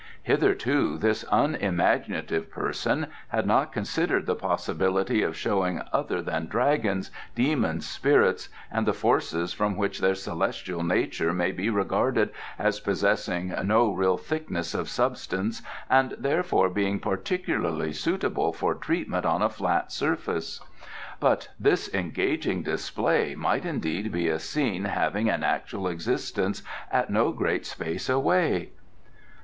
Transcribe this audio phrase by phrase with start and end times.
[0.23, 7.85] Hitherto this unimaginative person had not considered the possibility of showing other than dragons, demons,
[7.85, 13.91] spirits, and the forces which from their celestial nature may be regarded as possessing no
[13.93, 20.61] real thickness of substance and therefore being particularly suitable for treatment on a flat surface.
[21.19, 27.31] But this engaging display might indeed be a scene having an actual existence at no
[27.31, 28.71] great space away."